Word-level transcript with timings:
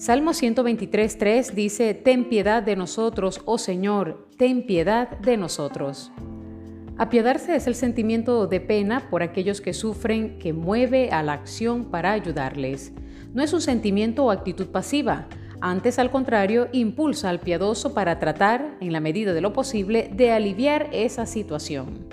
Salmo 0.00 0.30
123.3 0.30 1.52
dice, 1.52 1.92
Ten 1.92 2.30
piedad 2.30 2.62
de 2.62 2.74
nosotros, 2.74 3.42
oh 3.44 3.58
Señor, 3.58 4.26
ten 4.38 4.64
piedad 4.64 5.18
de 5.18 5.36
nosotros. 5.36 6.10
Apiadarse 6.96 7.54
es 7.54 7.66
el 7.66 7.74
sentimiento 7.74 8.46
de 8.46 8.60
pena 8.60 9.10
por 9.10 9.22
aquellos 9.22 9.60
que 9.60 9.74
sufren 9.74 10.38
que 10.38 10.54
mueve 10.54 11.10
a 11.10 11.22
la 11.22 11.34
acción 11.34 11.90
para 11.90 12.12
ayudarles. 12.12 12.94
No 13.34 13.42
es 13.42 13.52
un 13.52 13.60
sentimiento 13.60 14.24
o 14.24 14.30
actitud 14.30 14.68
pasiva, 14.68 15.28
antes 15.60 15.98
al 15.98 16.10
contrario, 16.10 16.68
impulsa 16.72 17.28
al 17.28 17.40
piadoso 17.40 17.92
para 17.92 18.18
tratar, 18.18 18.78
en 18.80 18.94
la 18.94 19.00
medida 19.00 19.34
de 19.34 19.42
lo 19.42 19.52
posible, 19.52 20.10
de 20.14 20.32
aliviar 20.32 20.88
esa 20.92 21.26
situación. 21.26 22.06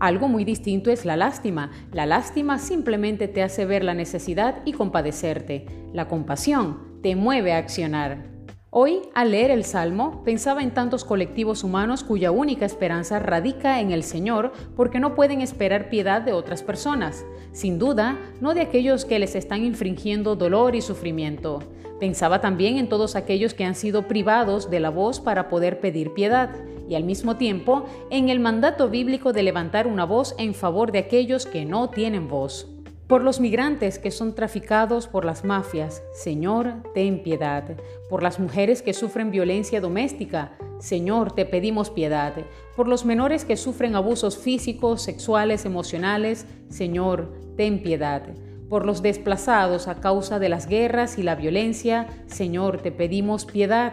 Algo 0.00 0.28
muy 0.28 0.44
distinto 0.44 0.90
es 0.90 1.06
la 1.06 1.16
lástima. 1.16 1.70
La 1.92 2.04
lástima 2.04 2.58
simplemente 2.58 3.26
te 3.26 3.42
hace 3.42 3.64
ver 3.64 3.84
la 3.84 3.94
necesidad 3.94 4.60
y 4.66 4.72
compadecerte. 4.72 5.64
La 5.94 6.06
compasión 6.06 6.89
te 7.02 7.16
mueve 7.16 7.52
a 7.52 7.58
accionar. 7.58 8.28
Hoy, 8.72 9.00
al 9.14 9.32
leer 9.32 9.50
el 9.50 9.64
Salmo, 9.64 10.22
pensaba 10.22 10.62
en 10.62 10.70
tantos 10.70 11.04
colectivos 11.04 11.64
humanos 11.64 12.04
cuya 12.04 12.30
única 12.30 12.66
esperanza 12.66 13.18
radica 13.18 13.80
en 13.80 13.90
el 13.90 14.04
Señor 14.04 14.52
porque 14.76 15.00
no 15.00 15.14
pueden 15.14 15.40
esperar 15.40 15.88
piedad 15.88 16.22
de 16.22 16.32
otras 16.32 16.62
personas. 16.62 17.24
Sin 17.52 17.80
duda, 17.80 18.18
no 18.40 18.54
de 18.54 18.60
aquellos 18.60 19.04
que 19.04 19.18
les 19.18 19.34
están 19.34 19.64
infringiendo 19.64 20.36
dolor 20.36 20.76
y 20.76 20.82
sufrimiento. 20.82 21.60
Pensaba 21.98 22.40
también 22.40 22.78
en 22.78 22.88
todos 22.88 23.16
aquellos 23.16 23.54
que 23.54 23.64
han 23.64 23.74
sido 23.74 24.06
privados 24.06 24.70
de 24.70 24.78
la 24.78 24.90
voz 24.90 25.20
para 25.20 25.48
poder 25.48 25.80
pedir 25.80 26.14
piedad 26.14 26.50
y 26.88 26.94
al 26.94 27.04
mismo 27.04 27.36
tiempo 27.36 27.86
en 28.10 28.28
el 28.28 28.40
mandato 28.40 28.88
bíblico 28.88 29.32
de 29.32 29.42
levantar 29.42 29.86
una 29.86 30.04
voz 30.04 30.34
en 30.38 30.54
favor 30.54 30.92
de 30.92 31.00
aquellos 31.00 31.44
que 31.46 31.64
no 31.64 31.90
tienen 31.90 32.28
voz 32.28 32.69
por 33.10 33.24
los 33.24 33.40
migrantes 33.40 33.98
que 33.98 34.12
son 34.12 34.36
traficados 34.36 35.08
por 35.08 35.24
las 35.24 35.44
mafias, 35.44 36.00
Señor, 36.12 36.74
ten 36.94 37.24
piedad. 37.24 37.64
Por 38.08 38.22
las 38.22 38.38
mujeres 38.38 38.82
que 38.82 38.94
sufren 38.94 39.32
violencia 39.32 39.80
doméstica, 39.80 40.52
Señor, 40.78 41.32
te 41.32 41.44
pedimos 41.44 41.90
piedad. 41.90 42.32
Por 42.76 42.86
los 42.86 43.04
menores 43.04 43.44
que 43.44 43.56
sufren 43.56 43.96
abusos 43.96 44.38
físicos, 44.38 45.02
sexuales, 45.02 45.64
emocionales, 45.64 46.46
Señor, 46.68 47.32
ten 47.56 47.82
piedad. 47.82 48.22
Por 48.68 48.86
los 48.86 49.02
desplazados 49.02 49.88
a 49.88 49.96
causa 49.96 50.38
de 50.38 50.48
las 50.48 50.68
guerras 50.68 51.18
y 51.18 51.24
la 51.24 51.34
violencia, 51.34 52.06
Señor, 52.26 52.80
te 52.80 52.92
pedimos 52.92 53.44
piedad. 53.44 53.92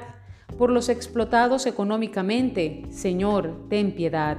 Por 0.60 0.70
los 0.70 0.90
explotados 0.90 1.66
económicamente, 1.66 2.84
Señor, 2.92 3.66
ten 3.68 3.96
piedad 3.96 4.38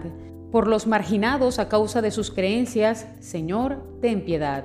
por 0.50 0.66
los 0.66 0.86
marginados 0.86 1.58
a 1.58 1.68
causa 1.68 2.00
de 2.00 2.10
sus 2.10 2.30
creencias, 2.30 3.06
Señor, 3.20 3.82
ten 4.00 4.24
piedad. 4.24 4.64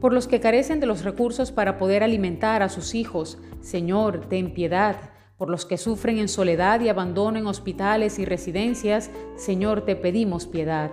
Por 0.00 0.12
los 0.12 0.28
que 0.28 0.40
carecen 0.40 0.80
de 0.80 0.86
los 0.86 1.02
recursos 1.02 1.50
para 1.50 1.78
poder 1.78 2.02
alimentar 2.02 2.62
a 2.62 2.68
sus 2.68 2.94
hijos, 2.94 3.38
Señor, 3.62 4.26
ten 4.28 4.52
piedad. 4.52 4.96
Por 5.38 5.48
los 5.48 5.64
que 5.64 5.78
sufren 5.78 6.18
en 6.18 6.28
soledad 6.28 6.80
y 6.80 6.90
abandono 6.90 7.38
en 7.38 7.46
hospitales 7.46 8.18
y 8.18 8.26
residencias, 8.26 9.10
Señor, 9.36 9.86
te 9.86 9.96
pedimos 9.96 10.46
piedad. 10.46 10.90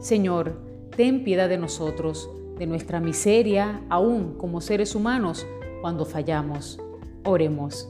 Señor, 0.00 0.60
ten 0.96 1.24
piedad 1.24 1.48
de 1.48 1.58
nosotros, 1.58 2.30
de 2.56 2.66
nuestra 2.66 3.00
miseria, 3.00 3.82
aún 3.88 4.38
como 4.38 4.60
seres 4.60 4.94
humanos, 4.94 5.46
cuando 5.80 6.04
fallamos. 6.04 6.78
Oremos. 7.24 7.88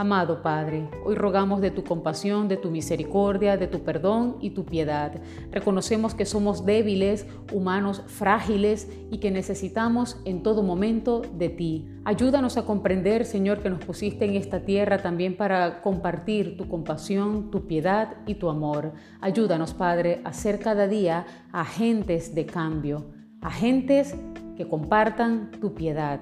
Amado 0.00 0.40
Padre, 0.40 0.88
hoy 1.04 1.14
rogamos 1.14 1.60
de 1.60 1.70
tu 1.70 1.84
compasión, 1.84 2.48
de 2.48 2.56
tu 2.56 2.70
misericordia, 2.70 3.58
de 3.58 3.66
tu 3.66 3.80
perdón 3.80 4.38
y 4.40 4.48
tu 4.48 4.64
piedad. 4.64 5.12
Reconocemos 5.52 6.14
que 6.14 6.24
somos 6.24 6.64
débiles, 6.64 7.26
humanos 7.52 8.02
frágiles 8.06 8.88
y 9.10 9.18
que 9.18 9.30
necesitamos 9.30 10.18
en 10.24 10.42
todo 10.42 10.62
momento 10.62 11.20
de 11.36 11.50
ti. 11.50 11.86
Ayúdanos 12.06 12.56
a 12.56 12.64
comprender, 12.64 13.26
Señor, 13.26 13.58
que 13.58 13.68
nos 13.68 13.84
pusiste 13.84 14.24
en 14.24 14.36
esta 14.36 14.60
tierra 14.60 15.02
también 15.02 15.36
para 15.36 15.82
compartir 15.82 16.56
tu 16.56 16.66
compasión, 16.66 17.50
tu 17.50 17.66
piedad 17.66 18.16
y 18.26 18.36
tu 18.36 18.48
amor. 18.48 18.94
Ayúdanos, 19.20 19.74
Padre, 19.74 20.22
a 20.24 20.32
ser 20.32 20.60
cada 20.60 20.88
día 20.88 21.26
agentes 21.52 22.34
de 22.34 22.46
cambio, 22.46 23.10
agentes 23.42 24.14
que 24.56 24.66
compartan 24.66 25.50
tu 25.60 25.74
piedad. 25.74 26.20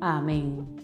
Amén. 0.00 0.83